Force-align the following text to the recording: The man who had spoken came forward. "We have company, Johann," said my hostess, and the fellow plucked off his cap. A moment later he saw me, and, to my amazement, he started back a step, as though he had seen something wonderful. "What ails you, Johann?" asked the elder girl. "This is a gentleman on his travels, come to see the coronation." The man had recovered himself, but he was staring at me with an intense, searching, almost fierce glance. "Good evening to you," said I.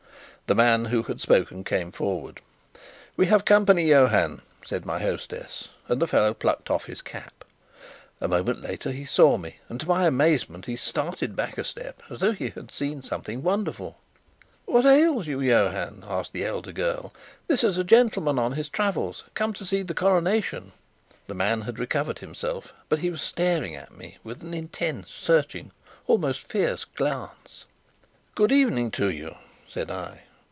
The 0.47 0.55
man 0.55 0.83
who 0.83 1.03
had 1.03 1.21
spoken 1.21 1.63
came 1.63 1.93
forward. 1.93 2.41
"We 3.15 3.27
have 3.27 3.45
company, 3.45 3.85
Johann," 3.87 4.41
said 4.65 4.85
my 4.85 4.99
hostess, 4.99 5.69
and 5.87 6.01
the 6.01 6.07
fellow 6.09 6.33
plucked 6.33 6.69
off 6.69 6.87
his 6.87 7.01
cap. 7.01 7.45
A 8.19 8.27
moment 8.27 8.61
later 8.61 8.91
he 8.91 9.05
saw 9.05 9.37
me, 9.37 9.59
and, 9.69 9.79
to 9.79 9.87
my 9.87 10.05
amazement, 10.05 10.65
he 10.65 10.75
started 10.75 11.37
back 11.37 11.57
a 11.57 11.63
step, 11.63 12.03
as 12.09 12.19
though 12.19 12.33
he 12.33 12.49
had 12.49 12.69
seen 12.69 13.01
something 13.01 13.41
wonderful. 13.41 13.97
"What 14.65 14.85
ails 14.85 15.25
you, 15.25 15.39
Johann?" 15.39 16.03
asked 16.05 16.33
the 16.33 16.43
elder 16.45 16.73
girl. 16.73 17.13
"This 17.47 17.63
is 17.63 17.77
a 17.77 17.85
gentleman 17.85 18.37
on 18.37 18.51
his 18.51 18.67
travels, 18.67 19.23
come 19.33 19.53
to 19.53 19.65
see 19.65 19.83
the 19.83 19.93
coronation." 19.93 20.73
The 21.27 21.33
man 21.33 21.61
had 21.61 21.79
recovered 21.79 22.19
himself, 22.19 22.73
but 22.89 22.99
he 22.99 23.09
was 23.09 23.21
staring 23.21 23.73
at 23.77 23.95
me 23.95 24.17
with 24.21 24.41
an 24.43 24.53
intense, 24.53 25.11
searching, 25.11 25.71
almost 26.07 26.43
fierce 26.45 26.83
glance. 26.83 27.63
"Good 28.35 28.51
evening 28.51 28.91
to 28.99 29.09
you," 29.09 29.37
said 29.69 29.89
I. 29.89 30.23